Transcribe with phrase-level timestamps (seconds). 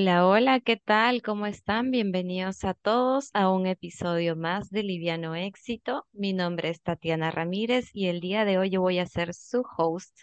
[0.00, 1.22] Hola, hola, ¿qué tal?
[1.22, 1.90] ¿Cómo están?
[1.90, 6.06] Bienvenidos a todos a un episodio más de Liviano Éxito.
[6.12, 9.64] Mi nombre es Tatiana Ramírez y el día de hoy yo voy a ser su
[9.76, 10.16] host.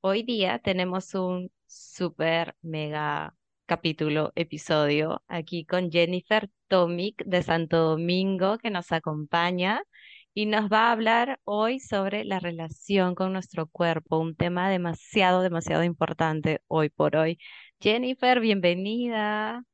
[0.00, 3.32] Hoy día tenemos un super mega
[3.66, 9.84] capítulo, episodio aquí con Jennifer Tomic de Santo Domingo que nos acompaña
[10.34, 15.42] y nos va a hablar hoy sobre la relación con nuestro cuerpo, un tema demasiado,
[15.42, 17.38] demasiado importante hoy por hoy.
[17.80, 19.64] Jennifer, bienvenida.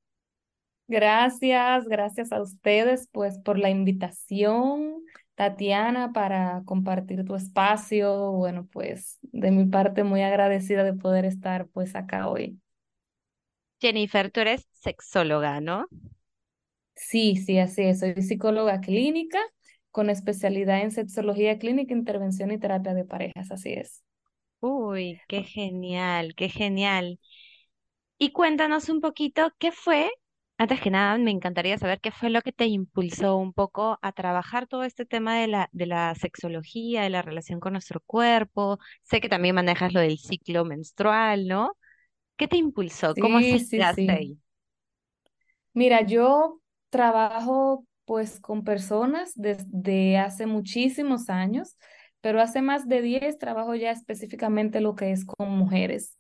[0.89, 5.03] Gracias, gracias a ustedes pues por la invitación,
[5.35, 8.33] Tatiana, para compartir tu espacio.
[8.33, 12.61] Bueno, pues de mi parte muy agradecida de poder estar pues acá hoy.
[13.83, 15.87] Jennifer, tú eres sexóloga, ¿no?
[16.95, 18.01] Sí, sí, así es.
[18.01, 19.39] Soy psicóloga clínica
[19.91, 24.03] con especialidad en sexología clínica, intervención y terapia de parejas, así es.
[24.61, 27.19] Uy, qué genial, qué genial.
[28.25, 30.09] Y cuéntanos un poquito qué fue,
[30.59, 34.13] antes que nada, me encantaría saber qué fue lo que te impulsó un poco a
[34.13, 38.79] trabajar todo este tema de la, de la sexología, de la relación con nuestro cuerpo.
[39.03, 41.73] Sé que también manejas lo del ciclo menstrual, ¿no?
[42.37, 43.17] ¿Qué te impulsó?
[43.19, 44.13] ¿Cómo Sí, así sí, llegaste sí.
[44.13, 44.39] ahí?
[45.75, 51.77] Mira, yo trabajo pues con personas desde hace muchísimos años,
[52.21, 56.19] pero hace más de 10 trabajo ya específicamente lo que es con mujeres.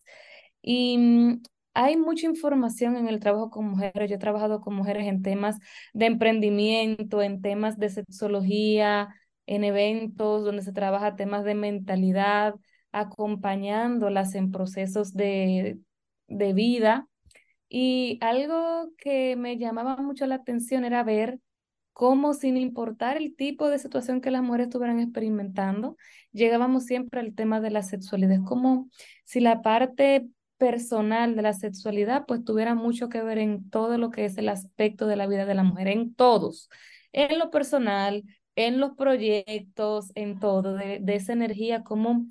[0.63, 1.43] Y mm,
[1.75, 4.11] hay mucha información en el trabajo con mujeres.
[4.11, 5.59] Yo he trabajado con mujeres en temas
[5.95, 9.09] de emprendimiento, en temas de sexología,
[9.47, 12.55] en eventos donde se trabaja temas de mentalidad,
[12.93, 15.79] acompañándolas en procesos de,
[16.29, 17.09] de vida
[17.75, 21.41] y algo que me llamaba mucho la atención era ver
[21.95, 25.97] cómo, sin importar el tipo de situación que las mujeres estuvieran experimentando,
[26.33, 28.33] llegábamos siempre al tema de la sexualidad.
[28.33, 28.91] Es como
[29.25, 30.29] si la parte
[30.63, 34.49] personal de la sexualidad pues tuviera mucho que ver en todo lo que es el
[34.49, 36.71] aspecto de la vida de la mujer, en todos,
[37.11, 38.23] en lo personal,
[38.55, 42.27] en los proyectos, en todo, de, esa energía, cómo,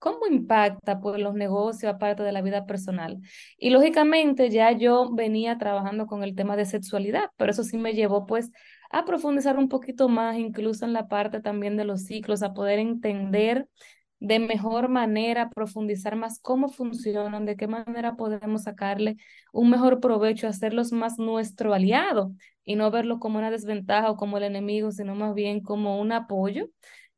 [0.00, 3.20] cómo impacta pues los negocios aparte de la vida personal.
[3.56, 7.92] Y lógicamente ya yo venía trabajando con el tema de sexualidad, pero eso sí me
[7.94, 8.50] llevó pues
[8.90, 12.80] a profundizar un poquito más, incluso en la parte también de los ciclos, a poder
[12.80, 13.68] entender
[14.26, 19.18] de mejor manera, profundizar más cómo funcionan, de qué manera podemos sacarle
[19.52, 22.32] un mejor provecho, hacerlos más nuestro aliado
[22.64, 26.10] y no verlo como una desventaja o como el enemigo, sino más bien como un
[26.10, 26.66] apoyo,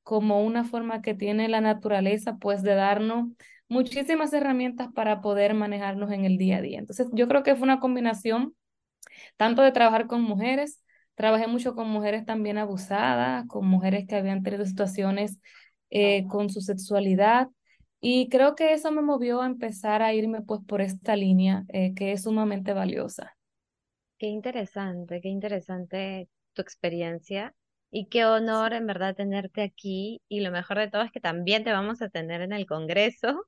[0.02, 3.28] como una forma que tiene la naturaleza pues de darnos
[3.68, 6.78] muchísimas herramientas para poder manejarnos en el día a día.
[6.78, 8.54] Entonces, yo creo que fue una combinación
[9.38, 10.82] tanto de trabajar con mujeres,
[11.14, 15.38] trabajé mucho con mujeres también abusadas, con mujeres que habían tenido situaciones
[15.90, 17.48] eh, con su sexualidad.
[18.00, 21.94] Y creo que eso me movió a empezar a irme pues por esta línea eh,
[21.94, 23.36] que es sumamente valiosa.
[24.18, 27.54] Qué interesante, qué interesante tu experiencia
[27.90, 31.64] y qué honor en verdad tenerte aquí y lo mejor de todo es que también
[31.64, 33.46] te vamos a tener en el Congreso.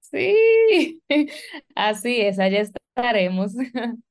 [0.00, 1.02] Sí,
[1.74, 3.52] así es, allá estaremos.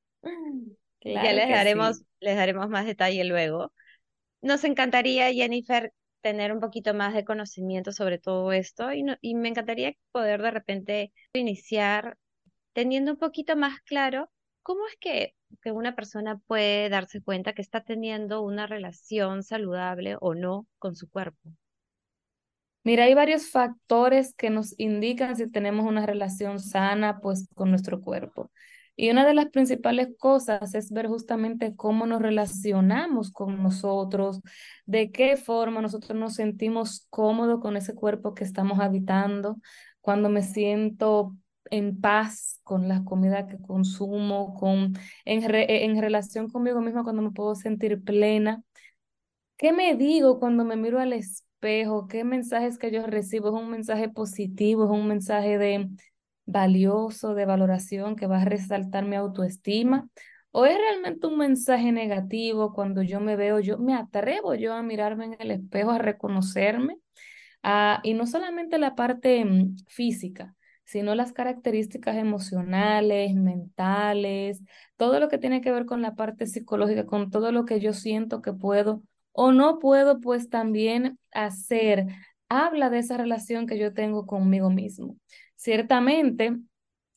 [1.13, 1.51] Ya les sí.
[1.51, 3.71] daremos, les daremos más detalle luego.
[4.41, 5.93] Nos encantaría, Jennifer,
[6.25, 10.41] tener un poquito más de conocimiento sobre todo esto y, no- y me encantaría poder
[10.41, 12.17] de repente iniciar
[12.73, 14.31] teniendo un poquito más claro
[14.63, 20.17] cómo es que, que una persona puede darse cuenta que está teniendo una relación saludable
[20.21, 21.51] o no con su cuerpo.
[22.83, 27.99] Mira, hay varios factores que nos indican si tenemos una relación sana pues con nuestro
[28.01, 28.51] cuerpo.
[28.97, 34.41] Y una de las principales cosas es ver justamente cómo nos relacionamos con nosotros,
[34.85, 39.57] de qué forma nosotros nos sentimos cómodos con ese cuerpo que estamos habitando,
[40.01, 41.35] cuando me siento
[41.71, 44.93] en paz con la comida que consumo, con,
[45.25, 48.63] en, re- en relación conmigo misma, cuando me puedo sentir plena.
[49.57, 52.07] ¿Qué me digo cuando me miro al espejo?
[52.07, 53.49] ¿Qué mensajes que yo recibo?
[53.49, 54.85] ¿Es un mensaje positivo?
[54.85, 55.89] ¿Es un mensaje de
[56.45, 60.07] valioso, de valoración que va a resaltar mi autoestima?
[60.51, 64.83] ¿O es realmente un mensaje negativo cuando yo me veo, yo me atrevo yo a
[64.83, 66.97] mirarme en el espejo, a reconocerme?
[68.03, 74.61] Y no solamente la parte mm, física, sino las características emocionales, mentales,
[74.97, 77.93] todo lo que tiene que ver con la parte psicológica, con todo lo que yo
[77.93, 79.01] siento que puedo
[79.31, 82.07] o no puedo, pues también hacer,
[82.49, 85.17] habla de esa relación que yo tengo conmigo mismo.
[85.55, 86.57] Ciertamente,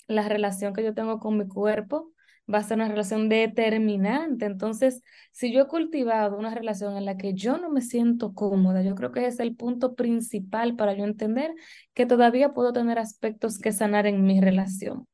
[0.06, 2.12] la relación que yo tengo con mi cuerpo
[2.52, 4.46] va a ser una relación determinante.
[4.46, 5.02] Entonces,
[5.32, 8.94] si yo he cultivado una relación en la que yo no me siento cómoda, yo
[8.94, 11.52] creo que ese es el punto principal para yo entender
[11.94, 15.06] que todavía puedo tener aspectos que sanar en mi relación.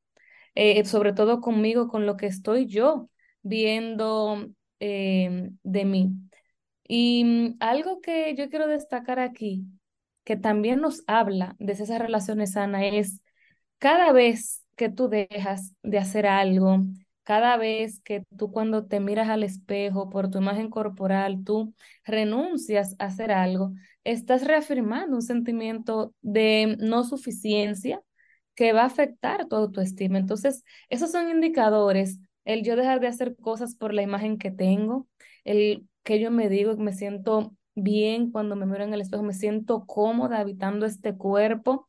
[0.55, 3.11] eh, sobre todo conmigo, con lo que estoy yo
[3.43, 4.49] viendo
[4.81, 6.13] eh, de mí.
[6.89, 9.65] Y mm, algo que yo quiero destacar aquí,
[10.25, 13.21] que también nos habla de esas relaciones sanas, es
[13.79, 16.81] cada vez que tú dejas de hacer algo,
[17.23, 21.75] cada vez que tú cuando te miras al espejo por tu imagen corporal, tú
[22.05, 23.73] renuncias a hacer algo,
[24.05, 28.03] estás reafirmando un sentimiento de no suficiencia
[28.55, 30.19] que va a afectar tu autoestima.
[30.19, 35.09] Entonces, esos son indicadores, el yo dejar de hacer cosas por la imagen que tengo,
[35.45, 39.23] el que yo me digo que me siento bien cuando me miro en el espejo,
[39.23, 41.87] me siento cómoda habitando este cuerpo,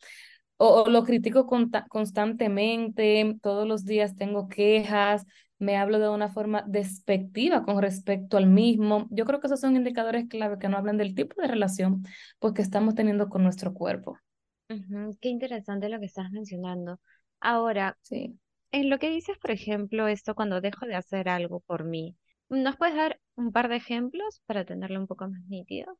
[0.57, 1.47] o, lo critico
[1.89, 5.25] constantemente, todos los días tengo quejas,
[5.59, 9.07] me hablo de una forma despectiva con respecto al mismo.
[9.09, 12.03] Yo creo que esos son indicadores clave que no hablan del tipo de relación
[12.39, 14.17] porque estamos teniendo con nuestro cuerpo.
[15.21, 16.99] Qué interesante lo que estás mencionando.
[17.39, 18.38] Ahora, Sí.
[18.71, 22.15] en lo que dices, por ejemplo, esto cuando dejo de hacer algo por mí,
[22.50, 25.97] ¿nos puedes dar un par de ejemplos para tenerlo un poco más nítido?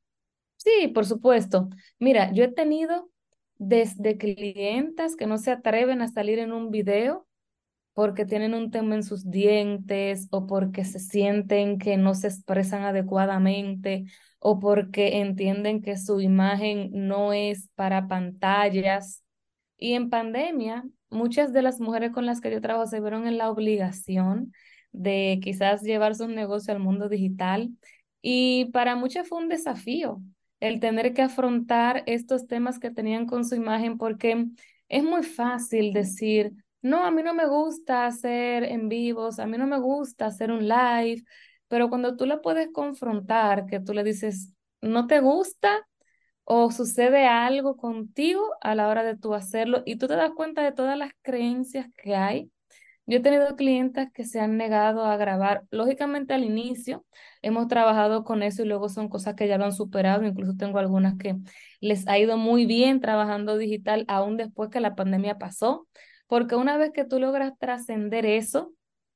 [0.58, 1.70] Sí, por supuesto.
[2.00, 3.10] Mira, yo he tenido
[3.58, 7.28] desde clientas que no se atreven a salir en un video
[7.94, 12.84] porque tienen un tema en sus dientes o porque se sienten que no se expresan
[12.84, 14.06] adecuadamente
[14.40, 19.24] o porque entienden que su imagen no es para pantallas.
[19.78, 23.38] Y en pandemia, muchas de las mujeres con las que yo trabajo se vieron en
[23.38, 24.52] la obligación
[24.98, 27.70] de quizás llevar sus negocios al mundo digital
[28.22, 30.22] y para muchas fue un desafío
[30.60, 34.46] el tener que afrontar estos temas que tenían con su imagen porque
[34.90, 39.58] es muy fácil decir, no, a mí no me gusta hacer en vivos, a mí
[39.58, 41.24] no me gusta hacer un live,
[41.68, 44.52] pero cuando tú la puedes confrontar, que tú le dices,
[44.82, 45.88] no te gusta
[46.44, 50.64] o sucede algo contigo a la hora de tú hacerlo y tú te das cuenta
[50.64, 52.52] de todas las creencias que hay.
[53.08, 55.64] Yo he tenido clientes que se han negado a grabar.
[55.70, 57.06] Lógicamente al inicio
[57.44, 60.26] hemos trabajado con eso y luego son cosas que ya lo han superado.
[60.26, 61.36] Incluso tengo algunas que
[61.82, 65.88] les ha ido muy bien trabajando digital aún después que la pandemia pasó,
[66.28, 68.74] porque una vez que tú logras trascender eso,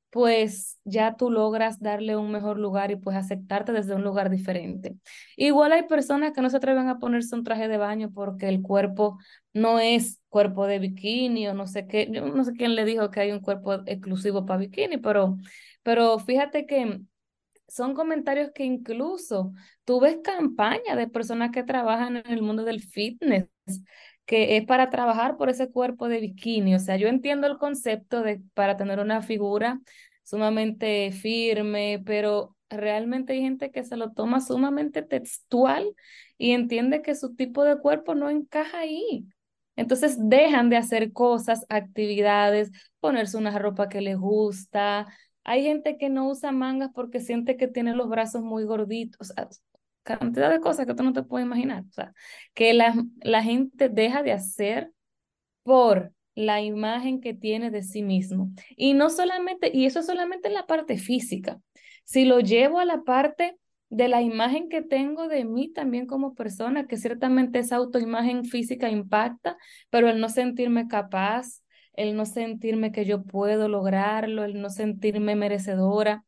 [0.10, 4.96] pues ya tú logras darle un mejor lugar y pues aceptarte desde un lugar diferente.
[5.38, 8.62] Igual hay personas que no se atreven a ponerse un traje de baño porque el
[8.62, 9.20] cuerpo
[9.54, 13.20] no es cuerpo de bikini o no sé qué, no sé quién le dijo que
[13.22, 15.38] hay un cuerpo exclusivo para bikini, pero,
[15.84, 17.02] pero fíjate que
[17.68, 19.54] son comentarios que incluso
[19.86, 23.48] tú ves campaña de personas que trabajan en el mundo del fitness
[24.30, 26.76] que es para trabajar por ese cuerpo de bikini.
[26.76, 29.82] O sea, yo entiendo el concepto de para tener una figura
[30.22, 35.96] sumamente firme, pero realmente hay gente que se lo toma sumamente textual
[36.38, 39.26] y entiende que su tipo de cuerpo no encaja ahí.
[39.76, 45.08] Entonces dejan de hacer cosas, actividades, ponerse una ropa que les gusta.
[45.44, 49.34] Hay gente que no usa mangas porque siente que tiene los brazos muy gorditos
[50.18, 51.84] cantidad de cosas que tú no te puedes imaginar.
[51.88, 52.14] O sea,
[52.54, 54.92] que la, la gente deja de hacer
[55.64, 58.52] por la imagen que tiene de sí mismo.
[58.76, 61.60] Y no solamente, y eso solamente en la parte física.
[62.06, 63.58] Si lo llevo a la parte
[63.90, 68.90] de la imagen que tengo de mí también como persona, que ciertamente esa autoimagen física
[68.90, 69.58] impacta,
[69.90, 71.62] pero el no sentirme capaz,
[71.94, 76.24] el no sentirme que yo puedo lograrlo, el no sentirme merecedora,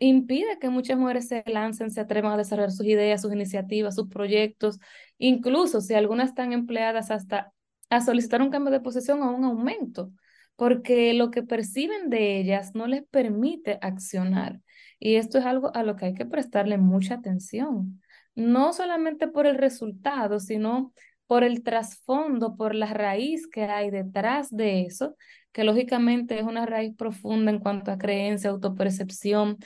[0.00, 4.08] impide que muchas mujeres se lancen, se atrevan a desarrollar sus ideas, sus iniciativas, sus
[4.08, 4.80] proyectos,
[5.18, 7.52] incluso si algunas están empleadas hasta
[7.90, 10.12] a solicitar un cambio de posición o un aumento,
[10.56, 14.60] porque lo que perciben de ellas no les permite accionar.
[14.98, 18.00] Y esto es algo a lo que hay que prestarle mucha atención,
[18.34, 20.92] no solamente por el resultado, sino
[21.26, 25.16] por el trasfondo, por la raíz que hay detrás de eso,
[25.52, 29.58] que lógicamente es una raíz profunda en cuanto a creencia, autopercepción,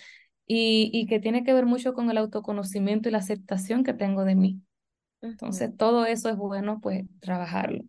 [0.47, 4.25] y, y que tiene que ver mucho con el autoconocimiento y la aceptación que tengo
[4.25, 4.61] de mí.
[5.23, 7.85] Entonces, todo eso es bueno, pues, trabajarlo.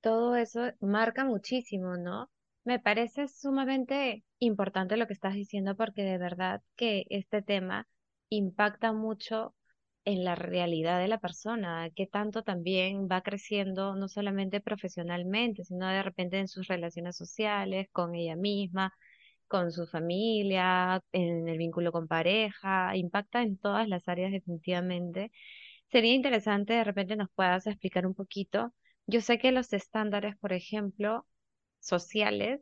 [0.00, 2.30] Todo eso marca muchísimo, ¿no?
[2.64, 7.88] Me parece sumamente importante lo que estás diciendo porque de verdad que este tema
[8.28, 9.54] impacta mucho
[10.04, 15.86] en la realidad de la persona, que tanto también va creciendo no solamente profesionalmente, sino
[15.88, 18.92] de repente en sus relaciones sociales, con ella misma,
[19.52, 25.30] con su familia, en el vínculo con pareja, impacta en todas las áreas definitivamente.
[25.90, 28.72] Sería interesante de repente nos puedas explicar un poquito.
[29.06, 31.26] Yo sé que los estándares, por ejemplo,
[31.80, 32.60] sociales,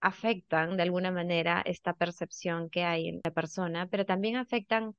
[0.00, 4.94] afectan de alguna manera esta percepción que hay en la persona, pero también afectan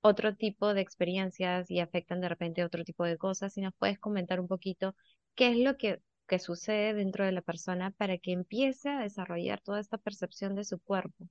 [0.00, 3.52] otro tipo de experiencias y afectan de repente otro tipo de cosas.
[3.54, 4.94] Si nos puedes comentar un poquito
[5.36, 6.00] qué es lo que
[6.32, 10.64] que sucede dentro de la persona para que empiece a desarrollar toda esta percepción de
[10.64, 11.28] su cuerpo?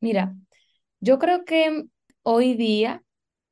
[0.00, 0.34] Mira,
[0.98, 1.84] yo creo que
[2.24, 3.04] hoy día,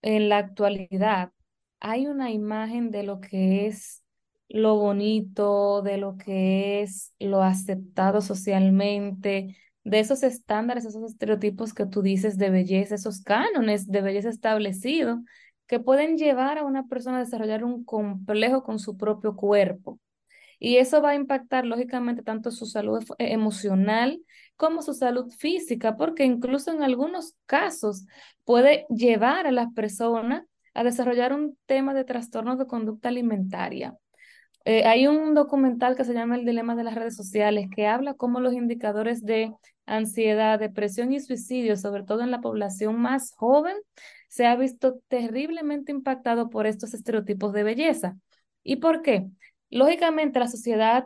[0.03, 1.31] en la actualidad,
[1.79, 4.03] hay una imagen de lo que es
[4.49, 11.87] lo bonito, de lo que es lo aceptado socialmente, de esos estándares, esos estereotipos que
[11.87, 15.21] tú dices de belleza, esos cánones de belleza establecidos
[15.69, 20.01] que pueden llevar a una persona a desarrollar un complejo con su propio cuerpo.
[20.59, 24.21] Y eso va a impactar, lógicamente, tanto su salud e, emocional
[24.57, 28.07] como su salud física, porque incluso en algunos casos
[28.45, 33.97] puede llevar a las personas a desarrollar un tema de trastorno de conducta alimentaria.
[34.65, 38.15] Eh, hay un documental que se llama El dilema de las redes sociales que habla
[38.15, 39.53] cómo los indicadores de
[39.87, 43.77] ansiedad, depresión y suicidio, sobre todo en la población más joven,
[44.29, 48.17] se ha visto terriblemente impactado por estos estereotipos de belleza.
[48.63, 49.31] ¿Y por qué?
[49.71, 51.05] Lógicamente, la sociedad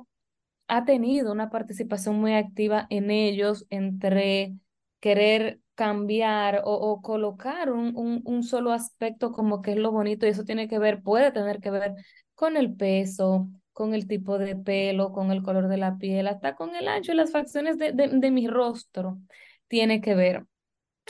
[0.69, 4.55] ha tenido una participación muy activa en ellos entre
[5.01, 10.45] querer cambiar o, colocar un, un, solo aspecto como que es lo bonito y eso
[10.45, 11.95] tiene que ver, puede tener que ver
[12.35, 16.55] con el peso, con el tipo de pelo, con el color de la piel, hasta
[16.55, 19.19] con el ancho y las facciones de, de, de mi rostro
[19.67, 20.47] tiene que ver.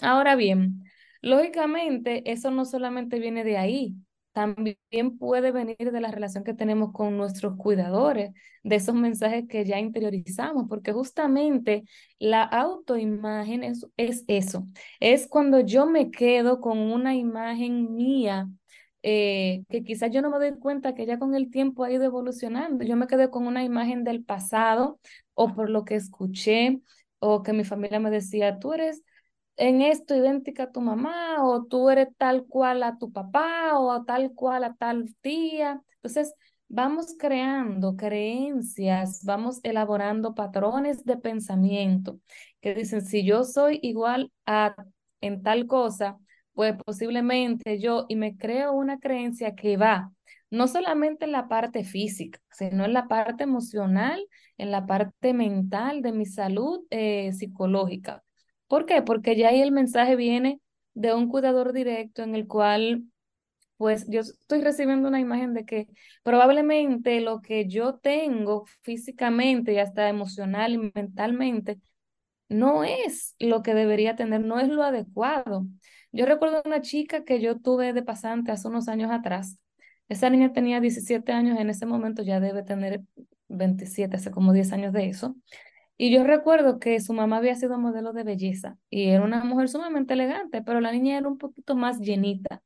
[0.00, 0.84] Ahora bien,
[1.20, 3.94] lógicamente eso no solamente viene de ahí,
[4.32, 4.76] también
[5.18, 9.78] puede venir de la relación que tenemos con nuestros cuidadores, de esos mensajes que ya
[9.78, 11.84] interiorizamos, porque justamente
[12.18, 14.66] la autoimagen es, es eso,
[15.00, 18.48] es cuando yo me quedo con una imagen mía.
[19.04, 22.04] Eh, que quizás yo no me doy cuenta que ya con el tiempo ha ido
[22.04, 22.84] evolucionando.
[22.84, 25.00] Yo me quedé con una imagen del pasado
[25.34, 26.80] o por lo que escuché
[27.18, 29.02] o que mi familia me decía, tú eres
[29.56, 34.04] en esto idéntica a tu mamá o tú eres tal cual a tu papá o
[34.04, 35.82] tal cual a tal tía.
[35.96, 36.34] Entonces,
[36.68, 42.18] vamos creando creencias, vamos elaborando patrones de pensamiento
[42.60, 44.74] que dicen, si yo soy igual a
[45.20, 46.18] en tal cosa,
[46.54, 50.12] pues posiblemente yo, y me creo una creencia que va
[50.50, 54.26] no solamente en la parte física, sino en la parte emocional,
[54.58, 58.22] en la parte mental de mi salud eh, psicológica.
[58.72, 59.02] ¿Por qué?
[59.02, 60.58] Porque ya ahí el mensaje viene
[60.94, 63.04] de un cuidador directo en el cual,
[63.76, 65.88] pues yo estoy recibiendo una imagen de que
[66.22, 71.80] probablemente lo que yo tengo físicamente y hasta emocional y mentalmente
[72.48, 75.66] no es lo que debería tener, no es lo adecuado.
[76.10, 79.58] Yo recuerdo una chica que yo tuve de pasante hace unos años atrás.
[80.08, 83.02] Esa niña tenía 17 años, en ese momento ya debe tener
[83.48, 85.36] 27, hace como 10 años de eso.
[86.02, 89.68] Y yo recuerdo que su mamá había sido modelo de belleza y era una mujer
[89.68, 92.60] sumamente elegante, pero la niña era un poquito más llenita.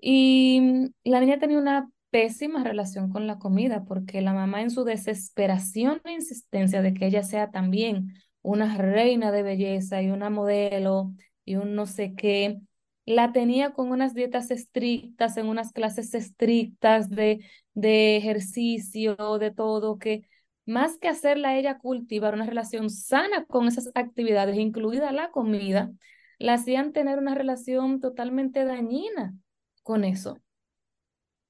[0.00, 4.84] Y la niña tenía una pésima relación con la comida porque la mamá en su
[4.84, 11.12] desesperación e insistencia de que ella sea también una reina de belleza y una modelo
[11.44, 12.60] y un no sé qué,
[13.06, 17.44] la tenía con unas dietas estrictas, en unas clases estrictas de,
[17.74, 20.28] de ejercicio, de todo, que
[20.66, 25.90] más que hacerla ella cultivar una relación sana con esas actividades, incluida la comida,
[26.38, 29.34] la hacían tener una relación totalmente dañina
[29.82, 30.38] con eso.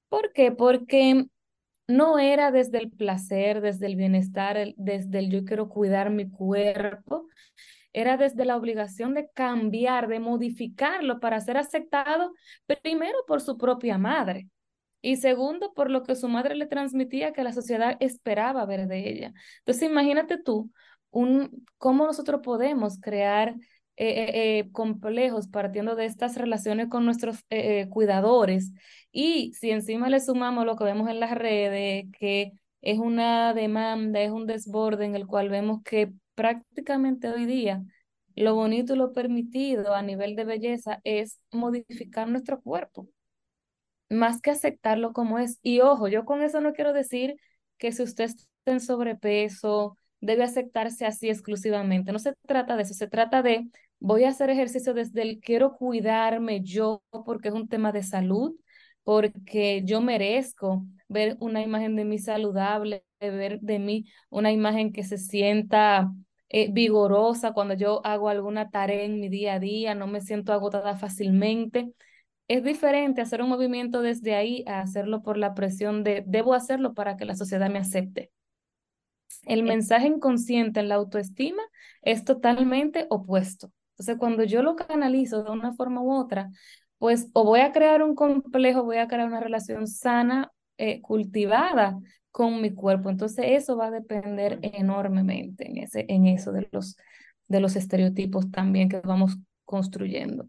[0.08, 0.52] ¿Por qué?
[0.52, 1.26] Porque
[1.86, 7.28] no era desde el placer, desde el bienestar, desde el yo quiero cuidar mi cuerpo,
[7.92, 12.32] era desde la obligación de cambiar, de modificarlo para ser aceptado
[12.82, 14.48] primero por su propia madre
[15.04, 19.08] y segundo, por lo que su madre le transmitía que la sociedad esperaba ver de
[19.10, 19.34] ella.
[19.58, 20.72] Entonces, imagínate tú
[21.10, 27.44] un, cómo nosotros podemos crear eh, eh, eh, complejos partiendo de estas relaciones con nuestros
[27.90, 28.72] cuidadores.
[29.12, 34.22] Y si encima le sumamos lo que vemos en las redes, que es una demanda,
[34.22, 37.82] es un desborde en el cual vemos que prácticamente hoy día
[38.36, 43.08] lo bonito y lo permitido a nivel de belleza es modificar nuestro cuerpo
[44.14, 45.58] más que aceptarlo como es.
[45.62, 47.36] Y ojo, yo con eso no quiero decir
[47.78, 52.12] que si usted está en sobrepeso, debe aceptarse así exclusivamente.
[52.12, 53.68] No se trata de eso, se trata de
[54.00, 58.54] voy a hacer ejercicio desde el quiero cuidarme yo porque es un tema de salud,
[59.02, 65.04] porque yo merezco ver una imagen de mí saludable, ver de mí una imagen que
[65.04, 66.10] se sienta
[66.48, 70.52] eh, vigorosa cuando yo hago alguna tarea en mi día a día, no me siento
[70.52, 71.92] agotada fácilmente.
[72.46, 76.92] Es diferente hacer un movimiento desde ahí a hacerlo por la presión de debo hacerlo
[76.94, 78.30] para que la sociedad me acepte.
[79.44, 81.62] El mensaje inconsciente en la autoestima
[82.02, 83.72] es totalmente opuesto.
[83.92, 86.50] Entonces, cuando yo lo canalizo de una forma u otra,
[86.98, 91.98] pues o voy a crear un complejo, voy a crear una relación sana eh, cultivada
[92.30, 93.10] con mi cuerpo.
[93.10, 96.96] Entonces eso va a depender enormemente en, ese, en eso de los,
[97.48, 100.48] de los estereotipos también que vamos construyendo.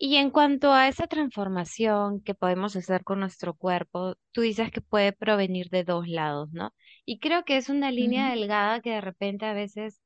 [0.00, 4.80] Y en cuanto a esa transformación que podemos hacer con nuestro cuerpo, tú dices que
[4.80, 6.72] puede provenir de dos lados, ¿no?
[7.04, 10.00] Y creo que es una línea delgada que de repente a veces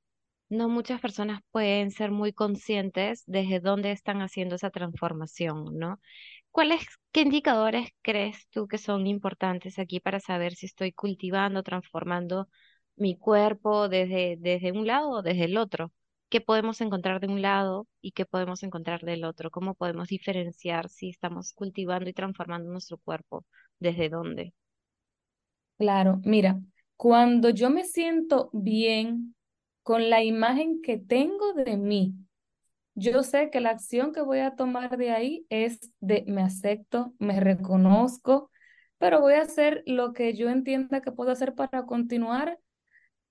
[0.48, 6.00] no muchas personas pueden ser muy conscientes desde dónde están haciendo esa transformación, ¿no?
[6.50, 12.48] ¿Cuáles, qué indicadores crees tú que son importantes aquí para saber si estoy cultivando, transformando
[12.96, 15.92] mi cuerpo desde, desde un lado o desde el otro?
[16.32, 19.50] ¿Qué podemos encontrar de un lado y qué podemos encontrar del otro?
[19.50, 23.44] ¿Cómo podemos diferenciar si estamos cultivando y transformando nuestro cuerpo?
[23.78, 24.54] ¿Desde dónde?
[25.76, 26.58] Claro, mira,
[26.96, 29.34] cuando yo me siento bien
[29.82, 32.14] con la imagen que tengo de mí,
[32.94, 37.12] yo sé que la acción que voy a tomar de ahí es de me acepto,
[37.18, 38.50] me reconozco,
[38.96, 42.58] pero voy a hacer lo que yo entienda que puedo hacer para continuar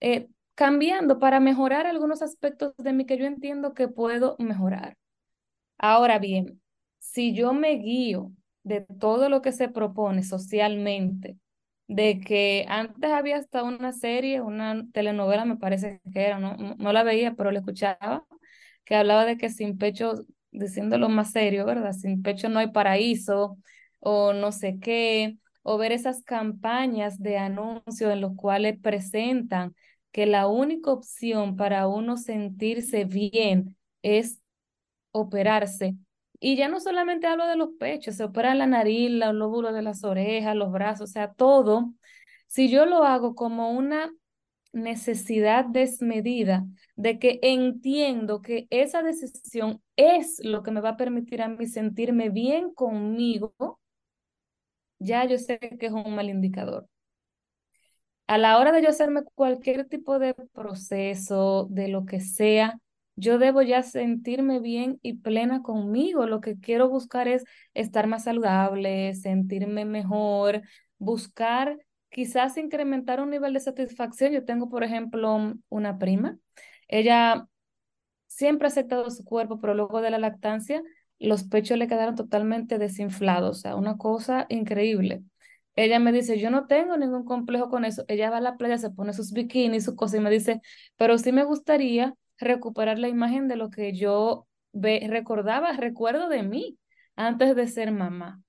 [0.01, 4.97] eh, cambiando, para mejorar algunos aspectos de mí que yo entiendo que puedo mejorar.
[5.77, 6.61] Ahora bien,
[6.99, 8.31] si yo me guío
[8.63, 11.37] de todo lo que se propone socialmente,
[11.87, 16.93] de que antes había hasta una serie, una telenovela, me parece que era, no, no
[16.93, 18.25] la veía, pero la escuchaba,
[18.85, 21.93] que hablaba de que sin pecho, diciéndolo más serio, ¿verdad?
[21.93, 23.57] Sin pecho no hay paraíso,
[23.99, 29.75] o no sé qué, o ver esas campañas de anuncios en los cuales presentan
[30.11, 34.39] que la única opción para uno sentirse bien es
[35.11, 35.95] operarse.
[36.39, 39.83] Y ya no solamente hablo de los pechos, se opera la nariz, los lóbulos de
[39.83, 41.93] las orejas, los brazos, o sea, todo.
[42.47, 44.11] Si yo lo hago como una
[44.73, 46.65] necesidad desmedida
[46.95, 51.67] de que entiendo que esa decisión es lo que me va a permitir a mí
[51.67, 53.79] sentirme bien conmigo,
[54.99, 56.87] ya yo sé que es un mal indicador.
[58.31, 62.79] A la hora de yo hacerme cualquier tipo de proceso, de lo que sea,
[63.17, 66.25] yo debo ya sentirme bien y plena conmigo.
[66.25, 70.61] Lo que quiero buscar es estar más saludable, sentirme mejor,
[70.97, 71.77] buscar
[72.09, 74.31] quizás incrementar un nivel de satisfacción.
[74.31, 76.37] Yo tengo, por ejemplo, una prima.
[76.87, 77.47] Ella
[78.27, 80.81] siempre ha aceptado su cuerpo, pero luego de la lactancia,
[81.19, 85.21] los pechos le quedaron totalmente desinflados, o sea, una cosa increíble.
[85.75, 88.03] Ella me dice, yo no tengo ningún complejo con eso.
[88.07, 90.61] Ella va a la playa, se pone sus bikinis, sus cosas y me dice,
[90.97, 96.43] pero sí me gustaría recuperar la imagen de lo que yo ve recordaba, recuerdo de
[96.43, 96.77] mí
[97.15, 98.41] antes de ser mamá.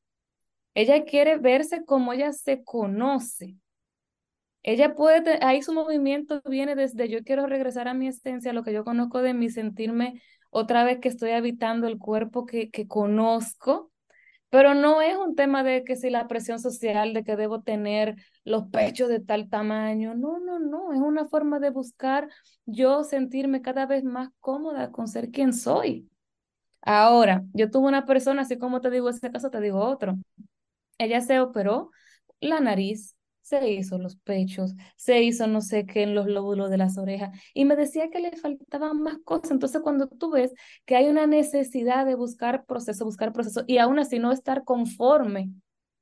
[0.75, 3.57] Ella quiere verse como ella se conoce.
[4.65, 8.73] Ella puede, ahí su movimiento viene desde yo quiero regresar a mi esencia, lo que
[8.73, 13.92] yo conozco de mí, sentirme otra vez que estoy habitando el cuerpo que, que conozco,
[14.53, 18.17] pero no es un tema de que si la presión social, de que debo tener
[18.45, 22.29] los pechos de tal tamaño, no, no, no, es una forma de buscar
[22.67, 26.11] yo sentirme cada vez más cómoda con ser quien soy.
[26.83, 30.17] Ahora, yo tuve una persona, así como te digo ese caso, te digo otro.
[30.99, 31.91] Ella se operó
[32.41, 36.79] la nariz, se hizo los pechos, se hizo no sé qué en los lóbulos de
[36.79, 39.51] las orejas y me decía que le faltaban más cosas.
[39.53, 40.53] Entonces, cuando tú ves
[40.87, 45.51] que hay una necesidad de buscar proceso, buscar proceso y aún así no estar conforme,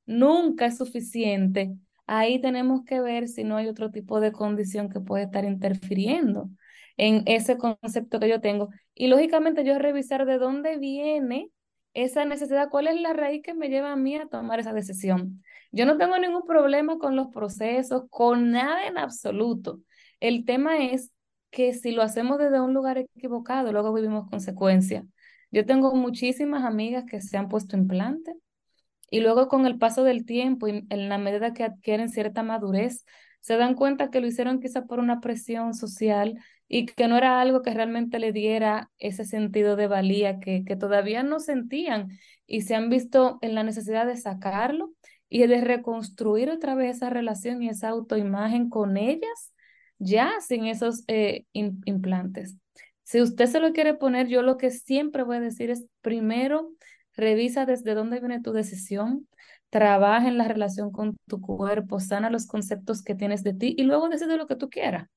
[0.06, 1.74] nunca es suficiente.
[2.06, 6.50] Ahí tenemos que ver si no hay otro tipo de condición que puede estar interfiriendo
[6.96, 8.68] en ese concepto que yo tengo.
[8.94, 11.50] Y lógicamente yo revisar de dónde viene
[11.94, 15.42] esa necesidad, cuál es la raíz que me lleva a mí a tomar esa decisión.
[15.72, 19.80] Yo no tengo ningún problema con los procesos, con nada en absoluto.
[20.20, 21.12] El tema es
[21.50, 25.04] que si lo hacemos desde un lugar equivocado, luego vivimos consecuencias.
[25.50, 28.36] Yo tengo muchísimas amigas que se han puesto implantes
[29.10, 33.04] y luego con el paso del tiempo y en la medida que adquieren cierta madurez,
[33.40, 36.38] se dan cuenta que lo hicieron quizá por una presión social
[36.72, 40.76] y que no era algo que realmente le diera ese sentido de valía que, que
[40.76, 42.10] todavía no sentían
[42.46, 44.92] y se han visto en la necesidad de sacarlo
[45.28, 49.52] y de reconstruir otra vez esa relación y esa autoimagen con ellas,
[49.98, 52.56] ya sin esos eh, im- implantes.
[53.02, 56.70] Si usted se lo quiere poner, yo lo que siempre voy a decir es, primero,
[57.16, 59.28] revisa desde dónde viene tu decisión,
[59.70, 63.82] trabaja en la relación con tu cuerpo, sana los conceptos que tienes de ti y
[63.84, 65.08] luego decide lo que tú quieras.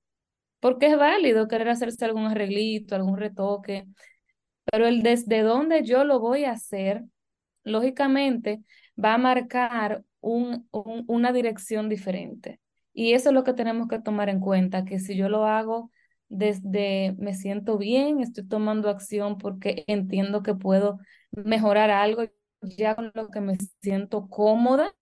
[0.64, 3.88] Porque es válido querer hacerse algún arreglito, algún retoque,
[4.66, 7.04] pero el desde dónde yo lo voy a hacer,
[7.64, 8.64] lógicamente,
[9.04, 12.60] va a marcar un, un- una dirección diferente.
[12.94, 15.92] Y eso es lo que tenemos que tomar en cuenta, que si yo lo hago
[16.30, 21.00] desde me siento bien, estoy tomando acción porque entiendo que puedo
[21.32, 22.24] mejorar algo
[22.62, 24.94] ya con lo que me siento cómoda,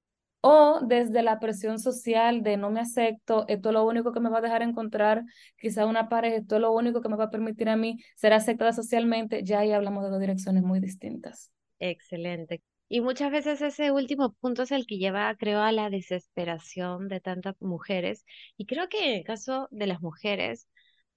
[0.42, 4.30] o desde la presión social de no me acepto, esto es lo único que me
[4.30, 5.24] va a dejar encontrar
[5.58, 8.34] quizá una pareja, esto es lo único que me va a permitir a mí ser
[8.34, 11.52] aceptada socialmente, ya ahí hablamos de dos direcciones muy distintas.
[11.80, 12.62] Excelente.
[12.90, 17.22] Y muchas veces ese último punto es el que lleva, creo, a la desesperación de
[17.22, 18.26] tantas mujeres.
[18.58, 20.68] Y creo que en el caso de las mujeres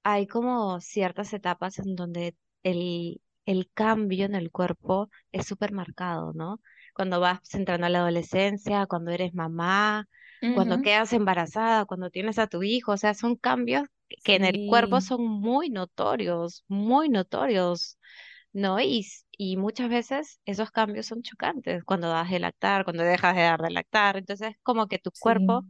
[0.05, 6.33] hay como ciertas etapas en donde el, el cambio en el cuerpo es súper marcado,
[6.33, 6.61] ¿no?
[6.95, 10.09] Cuando vas entrando a la adolescencia, cuando eres mamá,
[10.55, 13.85] cuando quedas embarazada, cuando tienes a tu hijo, o sea, son cambios
[14.25, 17.99] que en el cuerpo son muy notorios, muy notorios.
[18.55, 18.81] ¿no?
[18.81, 19.05] Y,
[19.57, 23.71] muchas veces esos cambios son chocantes cuando das de lactar, cuando dejas de dar de
[23.71, 24.17] lactar.
[24.17, 25.65] Entonces, como que tu cuerpo.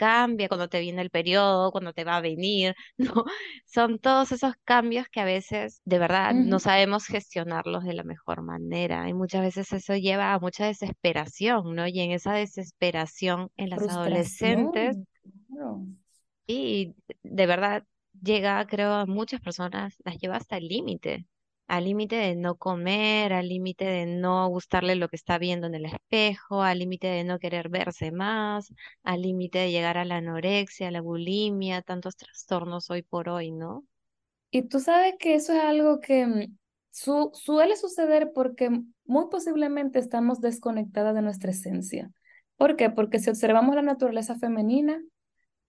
[0.00, 3.24] Cambia cuando te viene el periodo, cuando te va a venir, ¿no?
[3.66, 8.40] Son todos esos cambios que a veces de verdad no sabemos gestionarlos de la mejor
[8.42, 9.06] manera.
[9.10, 11.86] Y muchas veces eso lleva a mucha desesperación, ¿no?
[11.86, 14.96] Y en esa desesperación en las adolescentes
[16.46, 17.84] y de verdad
[18.22, 21.26] llega, creo, a muchas personas, las lleva hasta el límite,
[21.70, 25.74] al límite de no comer, al límite de no gustarle lo que está viendo en
[25.74, 28.72] el espejo, al límite de no querer verse más,
[29.04, 33.50] al límite de llegar a la anorexia, a la bulimia, tantos trastornos hoy por hoy,
[33.52, 33.84] ¿no?
[34.50, 36.56] Y tú sabes que eso es algo que mm,
[36.90, 38.70] su- suele suceder porque
[39.04, 42.10] muy posiblemente estamos desconectadas de nuestra esencia.
[42.56, 42.90] ¿Por qué?
[42.90, 45.00] Porque si observamos la naturaleza femenina,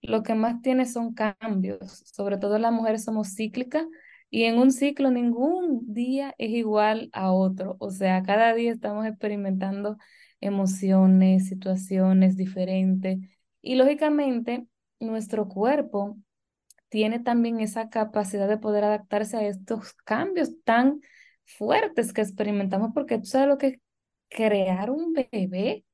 [0.02, 2.02] lo que más tiene son cambios.
[2.06, 3.86] Sobre todo las mujeres somos cíclicas
[4.32, 7.76] y en un ciclo ningún día es igual a otro.
[7.80, 9.98] O sea, cada día estamos experimentando
[10.40, 13.18] emociones, situaciones diferentes.
[13.62, 14.66] Y lógicamente,
[15.00, 16.18] nuestro cuerpo
[16.88, 21.00] tiene también esa capacidad de poder adaptarse a estos cambios tan
[21.44, 23.78] fuertes que experimentamos, porque tú sabes lo que es
[24.30, 25.84] crear un bebé,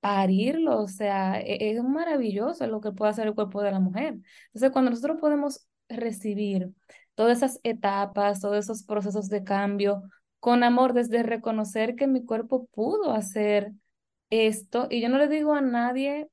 [0.00, 4.16] parirlo, o sea, e- es maravilloso lo que puede hacer el cuerpo de la mujer.
[4.46, 6.70] Entonces, cuando nosotros podemos recibir
[7.14, 10.02] todas esas etapas, todos esos procesos de cambio
[10.40, 13.72] con amor, desde reconocer que mi cuerpo pudo hacer
[14.30, 16.28] esto, y yo no le digo a nadie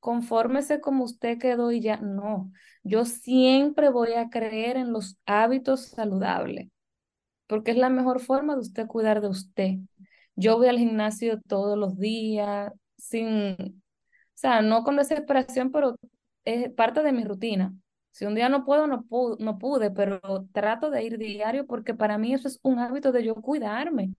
[0.00, 2.52] confórmese como usted quedó y ya no.
[2.84, 6.68] Yo siempre voy a creer en los hábitos saludables,
[7.48, 9.78] porque es la mejor forma de usted cuidar de usted.
[10.36, 13.82] Yo voy al gimnasio todos los días, sin, o
[14.34, 15.96] sea, no con desesperación, pero
[16.44, 17.74] es parte de mi rutina.
[18.16, 20.20] Si un día no puedo, no pude, no pude, pero
[20.52, 24.14] trato de ir diario porque para mí eso es un hábito de yo cuidarme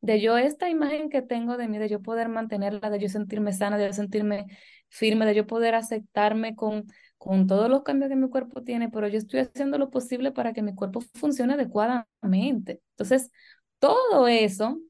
[0.00, 3.52] de yo esta imagen que tengo de mí, de yo poder mantenerla, de yo sentirme
[3.52, 4.46] sana, de yo sentirme
[4.88, 6.86] firme, de yo poder aceptarme con,
[7.18, 10.52] con todos los cambios que mi cuerpo tiene, pero yo estoy haciendo lo posible para
[10.52, 12.82] que mi cuerpo funcione adecuadamente.
[12.92, 13.30] Entonces,
[13.78, 14.80] todo eso,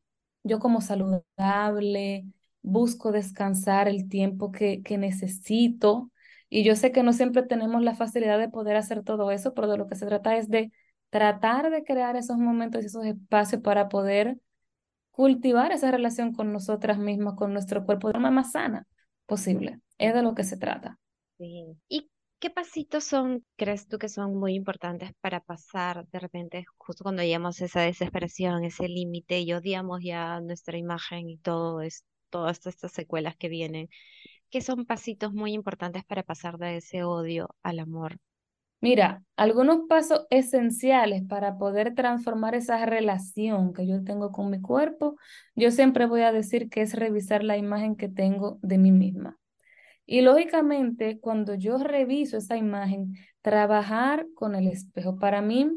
[0.45, 2.27] yo como saludable,
[2.63, 6.12] busco descansar el tiempo que, que necesito.
[6.55, 9.69] Y yo sé que no siempre tenemos la facilidad de poder hacer todo eso, pero
[9.69, 10.71] de lo que se trata es de
[11.09, 14.37] tratar de crear esos momentos y esos espacios para poder
[15.13, 18.87] cultivar esa relación con nosotras mismas, con nuestro cuerpo de forma más sana
[19.25, 19.81] posible.
[19.97, 20.99] Es de lo que se trata.
[21.39, 21.75] Sí.
[21.89, 27.03] ¿Y qué pasitos son, crees tú que son muy importantes para pasar de repente, justo
[27.03, 32.05] cuando llegamos a esa desesperación, ese límite y odiamos ya nuestra imagen y todo es,
[32.29, 33.89] todas estas, secuelas que vienen?
[34.53, 38.19] ¿Qué son pasitos muy importantes para pasar de ese odio al amor?
[38.83, 45.17] Mira, algunos pasos esenciales para poder transformar esa relación que yo tengo con mi cuerpo,
[45.55, 49.39] yo siempre voy a decir que es revisar la imagen que tengo de mí misma.
[50.05, 55.71] Y lógicamente, cuando yo reviso esa imagen, trabajar con el espejo para mí,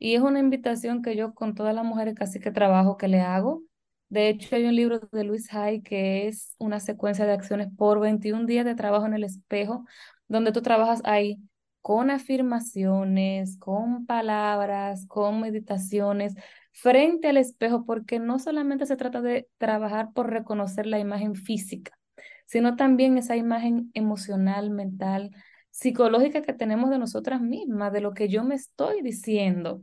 [0.00, 3.20] y es una invitación que yo con todas las mujeres casi que trabajo que le
[3.20, 3.62] hago.
[4.08, 8.00] De hecho, hay un libro de Luis Hay que es una secuencia de acciones por
[8.00, 9.84] 21 días de trabajo en el espejo,
[10.28, 11.38] donde tú trabajas ahí
[11.82, 16.34] con afirmaciones, con palabras, con meditaciones
[16.72, 21.92] frente al espejo, porque no solamente se trata de trabajar por reconocer la imagen física,
[22.44, 25.30] sino también esa imagen emocional, mental,
[25.70, 29.82] psicológica que tenemos de nosotras mismas, de lo que yo me estoy diciendo,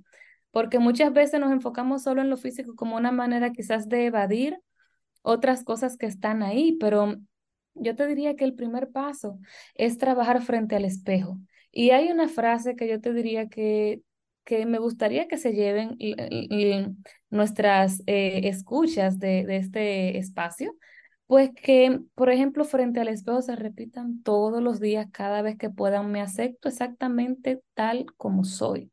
[0.53, 4.59] porque muchas veces nos enfocamos solo en lo físico como una manera quizás de evadir
[5.23, 7.15] otras cosas que están ahí, pero
[7.75, 9.39] yo te diría que el primer paso
[9.75, 11.39] es trabajar frente al espejo.
[11.71, 14.01] Y hay una frase que yo te diría que,
[14.45, 15.97] que me gustaría que se lleven
[17.31, 20.75] nuestras eh, escuchas de, de este espacio,
[21.27, 25.69] pues que, por ejemplo, frente al espejo se repitan todos los días, cada vez que
[25.69, 28.92] puedan, me acepto exactamente tal como soy.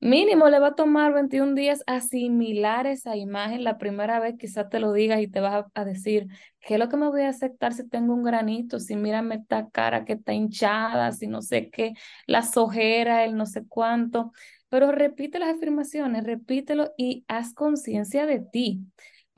[0.00, 3.64] Mínimo le va a tomar 21 días asimilar esa imagen.
[3.64, 6.28] La primera vez quizás te lo digas y te vas a, a decir,
[6.60, 8.78] ¿qué es lo que me voy a aceptar si tengo un granito?
[8.78, 11.94] Si mírame esta cara que está hinchada, si no sé qué,
[12.26, 14.30] las ojeras, el no sé cuánto.
[14.68, 18.80] Pero repite las afirmaciones, repítelo y haz conciencia de ti.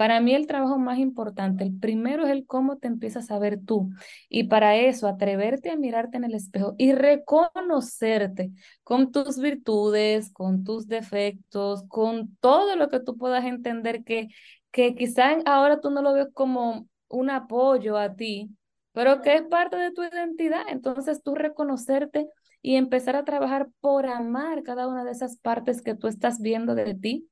[0.00, 3.60] Para mí el trabajo más importante, el primero es el cómo te empiezas a ver
[3.62, 3.90] tú.
[4.30, 8.50] Y para eso, atreverte a mirarte en el espejo y reconocerte
[8.82, 14.28] con tus virtudes, con tus defectos, con todo lo que tú puedas entender que,
[14.70, 18.48] que quizá ahora tú no lo ves como un apoyo a ti,
[18.92, 20.62] pero que es parte de tu identidad.
[20.70, 22.26] Entonces tú reconocerte
[22.62, 26.74] y empezar a trabajar por amar cada una de esas partes que tú estás viendo
[26.74, 27.28] de ti,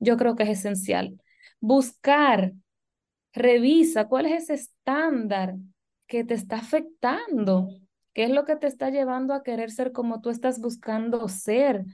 [0.00, 1.16] yo creo que es esencial
[1.60, 2.52] buscar,
[3.32, 5.56] revisa cuál es ese estándar
[6.06, 7.68] que te está afectando,
[8.14, 11.84] qué es lo que te está llevando a querer ser como tú estás buscando ser,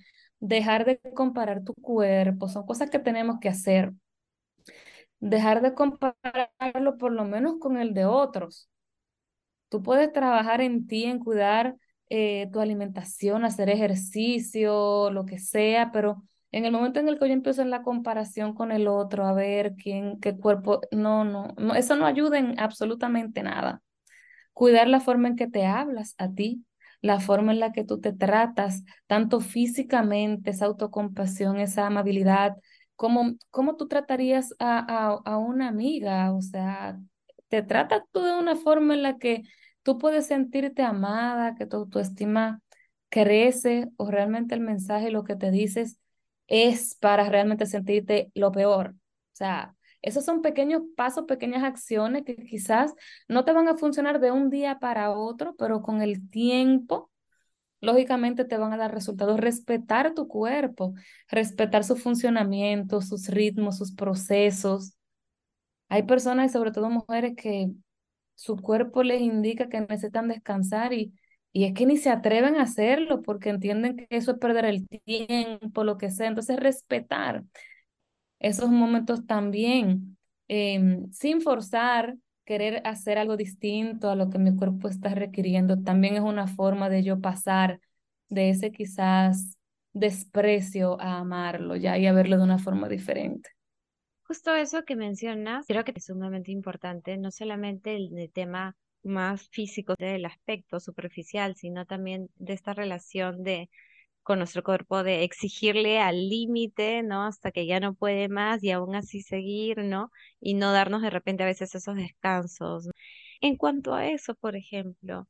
[0.41, 3.93] dejar de comparar tu cuerpo, son cosas que tenemos que hacer.
[5.21, 8.69] Dejar de compararlo por lo menos con el de otros.
[9.69, 11.77] Tú puedes trabajar en ti, en cuidar
[12.09, 16.23] eh, tu alimentación, hacer ejercicio, lo que sea, pero
[16.57, 19.33] en el momento en el que yo empiezo en la comparación con el otro, a
[19.33, 23.83] ver quién, qué cuerpo, no, no, no, eso no ayuda en absolutamente nada.
[24.53, 26.65] Cuidar la forma en que te hablas a ti,
[27.01, 32.57] la forma en la que tú te tratas, tanto físicamente, esa autocompasión, esa amabilidad,
[32.97, 36.99] como cómo tú tratarías a, a, a una amiga, o sea,
[37.49, 39.43] te tratas tú de una forma en la que
[39.83, 42.61] tú puedes sentirte amada, que tu autoestima
[43.09, 45.99] crece o realmente el mensaje, lo que te dices
[46.47, 48.91] es para realmente sentirte lo peor.
[48.91, 52.95] O sea, esos son pequeños pasos, pequeñas acciones que quizás
[53.29, 57.11] no te van a funcionar de un día para otro, pero con el tiempo,
[57.81, 59.41] lógicamente te van a dar resultados.
[59.41, 60.95] Respetar tu cuerpo,
[61.29, 64.95] respetar su funcionamiento, sus ritmos, sus procesos.
[65.89, 67.71] Hay personas, y sobre todo mujeres, que
[68.35, 71.15] su cuerpo les indica que necesitan descansar y
[71.57, 74.89] y es que ni se atreven a hacerlo porque entienden que eso es perder el
[74.89, 76.27] tiempo, lo que sea.
[76.27, 77.45] Entonces, respetar
[78.41, 84.89] esos momentos también, em, sin forzar, querer hacer algo distinto a lo que mi cuerpo
[84.89, 87.81] está requiriendo, también es una forma de yo pasar
[88.29, 89.57] de ese quizás
[89.93, 93.51] desprecio a amarlo ya y a verlo de una forma diferente.
[94.25, 99.49] Justo eso que mencionas, creo que es sumamente importante, no solamente el, el tema más
[99.51, 103.71] físico del aspecto superficial, sino también de esta relación de
[104.23, 107.25] con nuestro cuerpo de exigirle al límite, ¿no?
[107.25, 110.11] Hasta que ya no puede más y aún así seguir, ¿no?
[110.41, 112.89] Y no darnos de repente a veces esos descansos.
[113.41, 115.29] En cuanto a eso, por ejemplo,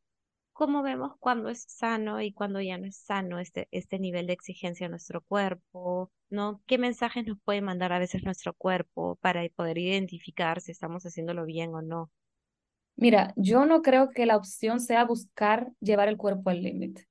[0.53, 4.33] ¿cómo vemos cuándo es sano y cuándo ya no es sano este, este nivel de
[4.35, 6.63] exigencia a nuestro cuerpo, ¿no?
[6.67, 11.45] ¿Qué mensajes nos puede mandar a veces nuestro cuerpo para poder identificar si estamos haciéndolo
[11.47, 12.11] bien o no?
[12.97, 17.07] Mira, yo no creo que la opción sea buscar llevar el cuerpo al límite.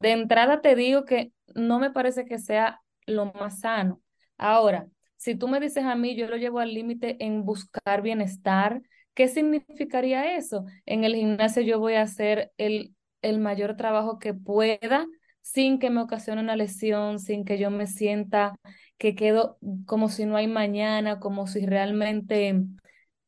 [0.00, 4.02] De entrada te digo que no me parece que sea lo más sano.
[4.38, 8.82] Ahora, si tú me dices a mí, yo lo llevo al límite en buscar bienestar,
[9.14, 10.66] ¿qué significaría eso?
[10.86, 15.06] En el gimnasio yo voy a hacer el, el mayor trabajo que pueda
[15.42, 18.56] sin que me ocasione una lesión, sin que yo me sienta
[18.98, 22.64] que quedo como si no hay mañana, como si realmente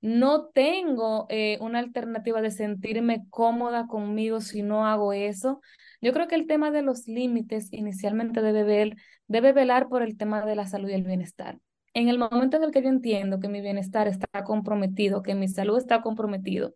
[0.00, 5.60] no tengo eh, una alternativa de sentirme cómoda conmigo si no hago eso.
[6.00, 8.94] Yo creo que el tema de los límites inicialmente debe,
[9.26, 11.58] debe velar por el tema de la salud y el bienestar.
[11.94, 15.48] En el momento en el que yo entiendo que mi bienestar está comprometido, que mi
[15.48, 16.74] salud está comprometido,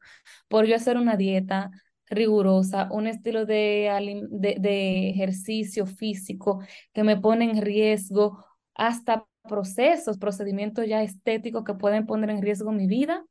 [0.48, 1.70] por yo hacer una dieta
[2.06, 3.88] rigurosa, un estilo de,
[4.30, 6.60] de ejercicio físico
[6.92, 12.72] que me pone en riesgo hasta procesos, procedimientos ya estéticos que pueden poner en riesgo
[12.72, 13.24] mi vida.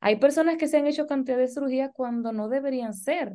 [0.00, 3.34] Hay personas que se han hecho cantidad de cirugía cuando no deberían ser.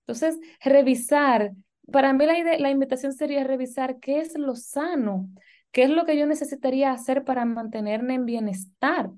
[0.00, 1.52] Entonces, revisar,
[1.90, 5.28] para mí la, la invitación sería revisar qué es lo sano,
[5.72, 9.10] qué es lo que yo necesitaría hacer para mantenerme en bienestar,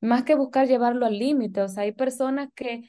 [0.00, 1.62] más que buscar llevarlo al límite.
[1.62, 2.82] O sea, hay personas que,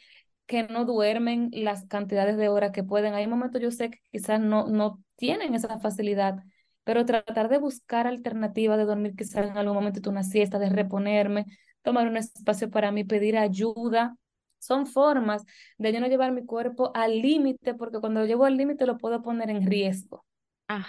[0.45, 3.13] que no duermen las cantidades de horas que pueden.
[3.13, 6.43] Hay momentos yo sé que quizás no, no tienen esa facilidad
[6.84, 11.46] pero tratar de buscar alternativas de dormir quizás en algún momento una siesta, de reponerme,
[11.82, 14.15] tomar un espacio para mí, pedir ayuda.
[14.60, 15.43] Son formas
[15.78, 18.98] de yo no llevar mi cuerpo al límite, porque cuando lo llevo al límite lo
[18.98, 20.26] puedo poner en riesgo.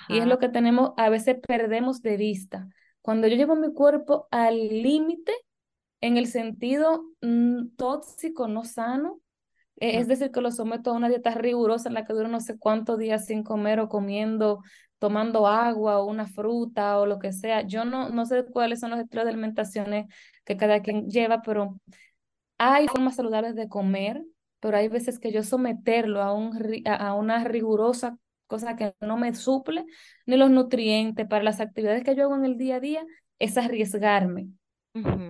[0.08, 2.68] Y es lo que tenemos, a veces perdemos de vista.
[3.02, 5.32] Cuando yo llevo mi cuerpo al límite,
[6.00, 9.20] en el sentido mm, tóxico, no sano,
[9.76, 12.40] e, es decir, que lo someto a una dieta rigurosa en la que duro no
[12.40, 14.60] sé cuántos días sin comer o comiendo
[15.04, 17.60] tomando agua o una fruta o lo que sea.
[17.60, 20.06] Yo no, no sé cuáles son los estilos de alimentaciones
[20.46, 21.78] que cada quien lleva, pero
[22.56, 24.24] hay formas saludables de comer,
[24.60, 29.34] pero hay veces que yo someterlo a, un, a una rigurosa cosa que no me
[29.34, 29.84] suple
[30.24, 33.04] ni los nutrientes para las actividades que yo hago en el día a día,
[33.38, 34.48] es arriesgarme.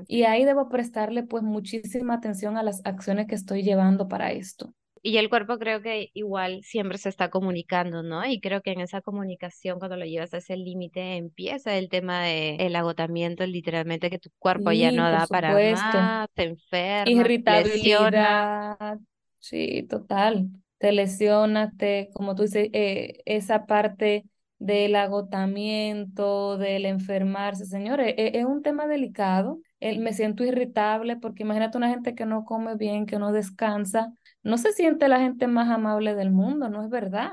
[0.07, 4.73] Y ahí debo prestarle pues muchísima atención a las acciones que estoy llevando para esto.
[5.07, 8.25] Y el cuerpo creo que igual siempre se está comunicando, ¿no?
[8.25, 12.23] Y creo que en esa comunicación, cuando lo llevas a ese límite, empieza el tema
[12.23, 18.99] del el agotamiento, literalmente que tu cuerpo ya no da para más, te enferma, Irritabilidad.
[19.41, 20.49] Sí, total.
[20.79, 24.25] Te lesionas, te, como tú dices, eh, esa parte
[24.59, 27.67] del agotamiento, del enfermarse.
[27.67, 29.61] Señores, e, es, un tema delicado.
[29.81, 34.59] me siento irritable porque imagínate una gente que no come bien, que no descansa, no
[34.59, 37.33] se siente la gente más amable del mundo, no es verdad.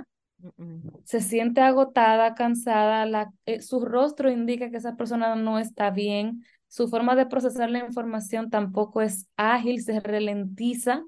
[1.04, 6.43] Se siente agotada, cansada, la, eh, su rostro indica que esa persona no está bien,
[6.67, 11.04] su forma de procesar la información tampoco es ágil, se ralentiza.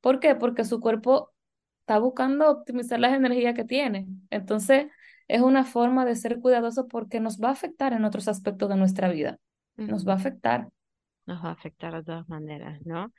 [0.00, 0.34] ¿Por qué?
[0.34, 1.32] Porque su cuerpo
[1.80, 4.06] está buscando optimizar las energías que tiene.
[4.30, 4.86] Entonces,
[5.28, 8.76] es una forma de ser cuidadoso porque nos va a afectar en otros aspectos de
[8.76, 9.38] nuestra vida.
[9.76, 10.68] Nos va a afectar.
[11.26, 13.12] Nos va a afectar de todas maneras, ¿no?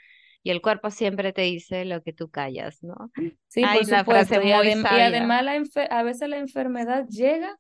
[0.44, 3.12] Y el cuerpo siempre te dice lo que tú callas, ¿no?
[3.48, 4.42] Sí, por supuesto.
[4.44, 5.44] y, además
[5.90, 7.58] a veces la enfermedad llega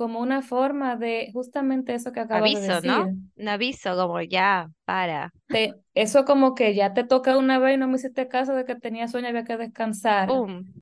[0.00, 2.90] como una forma de justamente eso que acabas de decir.
[2.90, 3.10] ¿no?
[3.36, 5.30] Un aviso, como ya, para.
[5.46, 8.64] Te, eso como que ya te toca una vez y no me hiciste caso de
[8.64, 10.30] que tenía sueño y había que descansar.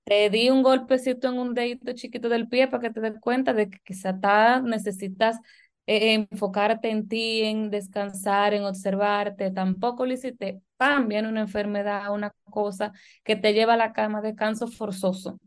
[0.05, 3.55] Te di un golpecito en un dedito chiquito del pie para que te des cuenta
[3.55, 5.40] de que quizá necesitas
[5.88, 9.51] enfocarte en ti, en descansar, en observarte.
[9.51, 10.61] Tampoco lo hiciste.
[10.77, 11.09] ¡Pam!
[11.09, 12.92] Viene una enfermedad, una cosa
[13.24, 15.38] que te lleva a la cama, descanso forzoso.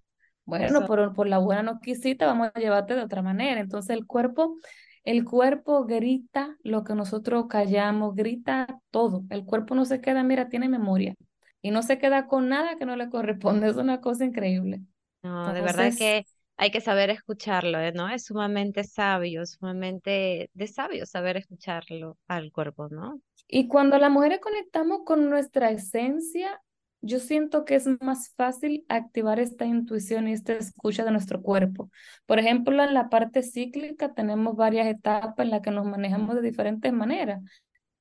[0.46, 3.62] Bueno, por, por la buena no quisiste, vamos a llevarte de otra manera.
[3.62, 4.58] Entonces el cuerpo,
[5.04, 9.24] el cuerpo grita lo que nosotros callamos, grita todo.
[9.30, 11.14] El cuerpo no se queda, mira, tiene memoria
[11.62, 13.68] y no se queda con nada que no le corresponde.
[13.70, 14.82] Es una cosa increíble.
[15.24, 16.26] No, de verdad que
[16.62, 17.91] hay que saber escucharlo, ¿eh?
[17.91, 18.08] ¿no?
[18.08, 23.19] Es sumamente sabio, sumamente de sabio saber escucharlo al cuerpo, ¿no?
[23.47, 26.62] Y cuando las mujeres conectamos con nuestra esencia,
[27.02, 31.89] yo siento que es más fácil activar esta intuición y esta escucha de nuestro cuerpo.
[32.28, 36.43] Por ejemplo, en la parte cíclica tenemos varias etapas en las que nos manejamos de
[36.43, 37.41] diferentes maneras.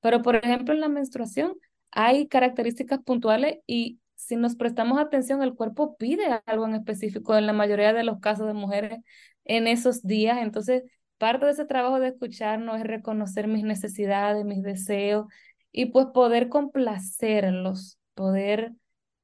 [0.01, 1.57] Pero, por ejemplo, en la menstruación
[1.89, 7.47] hay características puntuales y si nos prestamos atención, el cuerpo pide algo en específico en
[7.47, 8.99] la mayoría de los casos de mujeres
[9.45, 10.37] en esos días.
[10.41, 10.83] Entonces,
[11.17, 15.25] parte de ese trabajo de escucharnos es reconocer mis necesidades, mis deseos
[15.71, 18.73] y pues poder complacerlos, poder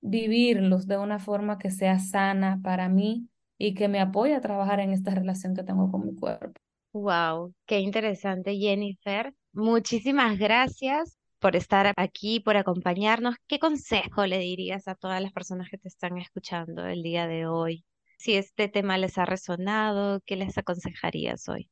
[0.01, 4.79] vivirlos de una forma que sea sana para mí y que me apoye a trabajar
[4.79, 6.59] en esta relación que tengo con mi cuerpo.
[6.93, 9.33] Wow, qué interesante, Jennifer.
[9.53, 13.35] Muchísimas gracias por estar aquí, por acompañarnos.
[13.47, 17.45] ¿Qué consejo le dirías a todas las personas que te están escuchando el día de
[17.47, 17.85] hoy?
[18.17, 21.69] Si este tema les ha resonado, ¿qué les aconsejarías hoy?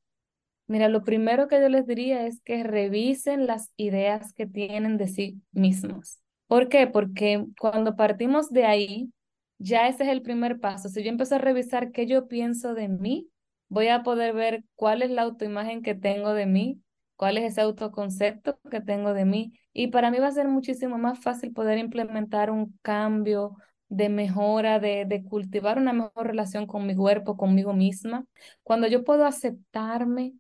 [0.67, 5.08] Mira, lo primero que yo les diría es que revisen las ideas que tienen de
[5.08, 6.19] sí mismos.
[6.47, 6.88] ¿Por qué?
[6.88, 9.12] Porque cuando partimos de ahí,
[9.58, 10.89] ya ese es el primer paso.
[10.89, 13.30] Si yo empiezo a revisar qué yo pienso de mí,
[13.69, 16.82] voy a poder ver cuál es la autoimagen que tengo de mí,
[17.15, 19.54] cuál es ese autoconcepto que tengo de mí.
[19.73, 23.56] Y para mí va a ser muchísimo más fácil poder implementar un cambio
[23.89, 28.25] de mejora, de, de cultivar una mejor relación con mi cuerpo, conmigo misma.
[28.63, 30.34] Cuando yo puedo aceptarme,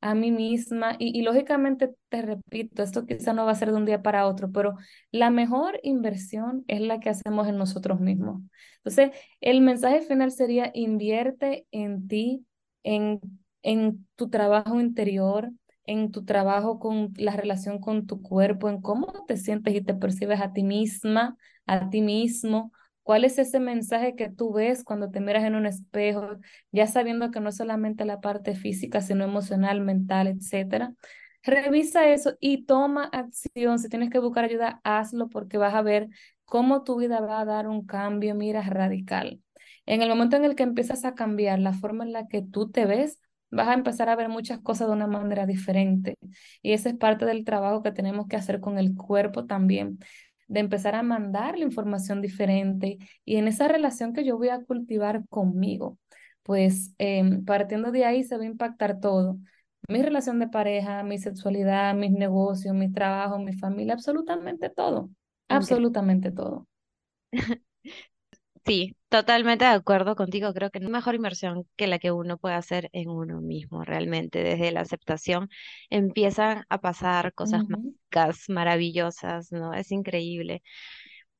[0.00, 3.84] a mí misma y, lógicamente te repito, esto quizá no va a ser de un
[3.84, 4.76] día para otro, pero
[5.10, 8.42] la mejor inversión es la que hacemos en nosotros mismos.
[8.78, 12.46] Entonces, el mensaje final sería invierte en ti,
[12.82, 13.20] en,
[13.62, 15.50] en tu trabajo interior,
[15.90, 19.94] en tu trabajo con la relación con tu cuerpo, en cómo te sientes y te
[19.94, 22.72] percibes a ti misma, a ti mismo,
[23.02, 26.38] ¿Cuál es ese mensaje que tú ves cuando te miras en un espejo,
[26.70, 30.94] ya sabiendo que no es solamente la parte física, sino emocional, mental, etcétera?
[31.42, 33.78] Revisa eso y toma acción.
[33.78, 36.08] Si tienes que buscar ayuda, hazlo porque vas a ver
[36.44, 39.40] cómo tu vida va a dar un cambio, mira, radical.
[39.86, 42.70] En el momento en el que empiezas a cambiar la forma en la que tú
[42.70, 43.18] te ves,
[43.50, 46.16] vas a empezar a ver muchas cosas de una manera diferente.
[46.62, 49.98] Y ese es parte del trabajo que tenemos que hacer con el cuerpo también
[50.50, 54.64] de empezar a mandar la información diferente y en esa relación que yo voy a
[54.64, 55.96] cultivar conmigo,
[56.42, 59.38] pues em, partiendo de ahí se va a impactar todo.
[59.88, 65.10] Mi relación de pareja, mi sexualidad, mis negocios, mi trabajo, mi familia, absolutamente todo,
[65.48, 66.66] absolutamente todo.
[68.66, 70.52] Sí, totalmente de acuerdo contigo.
[70.54, 73.84] Creo que no hay mejor inversión que la que uno puede hacer en uno mismo,
[73.84, 74.42] realmente.
[74.42, 75.48] Desde la aceptación
[75.88, 77.94] empiezan a pasar cosas Ujú.
[78.10, 79.72] mágicas, maravillosas, ¿no?
[79.74, 80.62] Es increíble.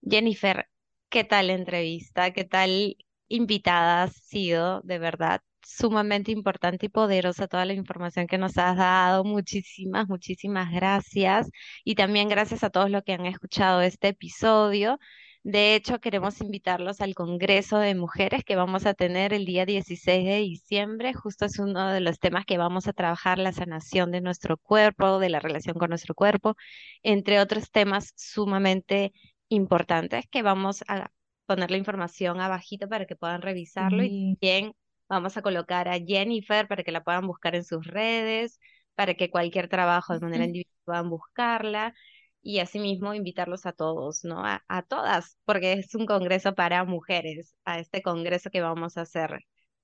[0.03, 0.68] Jennifer,
[1.11, 2.33] ¿qué tal entrevista?
[2.33, 2.97] ¿Qué tal
[3.29, 4.81] invitada has sido?
[4.83, 9.25] De verdad, sumamente importante y poderosa toda la información que nos has dado.
[9.25, 11.51] Muchísimas, muchísimas gracias.
[11.85, 14.99] Y también gracias a todos los que han escuchado este episodio.
[15.43, 20.26] De hecho, queremos invitarlos al Congreso de Mujeres que vamos a tener el día 16
[20.26, 21.14] de diciembre.
[21.14, 25.18] Justo es uno de los temas que vamos a trabajar, la sanación de nuestro cuerpo,
[25.18, 26.57] de la relación con nuestro cuerpo,
[27.03, 29.12] entre otros temas sumamente
[29.49, 31.11] importantes que vamos a
[31.47, 34.03] poner la información abajito para que puedan revisarlo.
[34.03, 34.74] Y también
[35.09, 38.61] vamos a colocar a Jennifer para que la puedan buscar en sus redes,
[38.95, 41.95] para que cualquier trabajo de manera individual puedan buscarla
[42.43, 44.45] y asimismo invitarlos a todos, ¿no?
[44.45, 49.03] A, a todas, porque es un congreso para mujeres, a este congreso que vamos a
[49.03, 49.41] hacer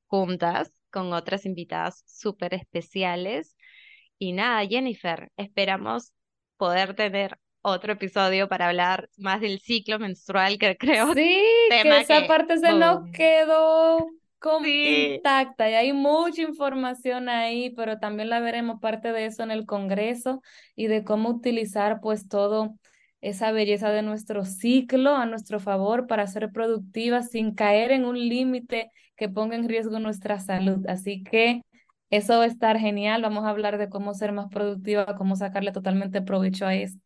[0.07, 3.57] juntas con otras invitadas súper especiales.
[4.19, 6.13] Y nada, Jennifer, esperamos
[6.57, 11.41] poder tener otro episodio para hablar más del ciclo menstrual, que creo Sí,
[11.71, 14.09] que esa que, parte se nos quedó
[14.63, 19.51] sí, intacta y hay mucha información ahí, pero también la veremos parte de eso en
[19.51, 20.43] el Congreso
[20.75, 22.77] y de cómo utilizar pues todo
[23.21, 28.19] esa belleza de nuestro ciclo a nuestro favor para ser productivas sin caer en un
[28.19, 30.87] límite que ponga en riesgo nuestra salud.
[30.89, 31.63] Así que
[32.11, 33.23] eso va a estar genial.
[33.23, 37.01] Vamos a hablar de cómo ser más productiva, cómo sacarle totalmente provecho a esto.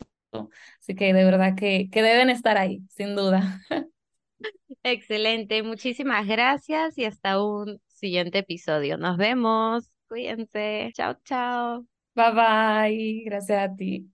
[0.81, 3.63] Así que de verdad que, que deben estar ahí, sin duda.
[4.83, 5.63] excelente.
[5.63, 8.99] Muchísimas gracias y hasta un siguiente episodio.
[8.99, 9.91] Nos vemos.
[10.09, 10.91] Cuídense.
[10.95, 11.87] Chao, chao.
[12.15, 13.23] Bye bye.
[13.25, 14.11] Gracias a ti.